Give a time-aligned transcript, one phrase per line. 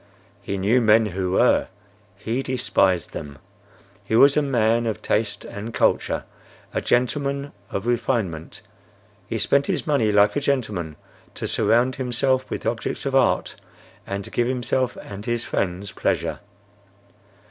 [0.41, 1.67] He knew men who were.
[2.17, 3.37] He despised them.
[4.03, 6.23] He was a man of taste and culture,
[6.73, 8.63] a gentleman of refinement.
[9.27, 10.95] He spent his money like a gentleman,
[11.35, 13.55] to surround himself with objects of art
[14.07, 16.39] and to give himself and his friends pleasure.